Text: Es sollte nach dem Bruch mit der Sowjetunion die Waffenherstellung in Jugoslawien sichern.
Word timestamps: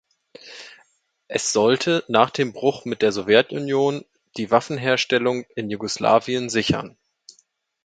Es 1.27 1.53
sollte 1.53 2.03
nach 2.07 2.31
dem 2.31 2.53
Bruch 2.53 2.85
mit 2.85 3.03
der 3.03 3.11
Sowjetunion 3.11 4.03
die 4.35 4.49
Waffenherstellung 4.49 5.45
in 5.55 5.69
Jugoslawien 5.69 6.49
sichern. 6.49 6.97